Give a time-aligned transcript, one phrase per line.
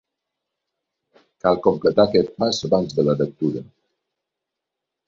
[1.45, 3.67] Cal completar aquest pas abans de la lectura.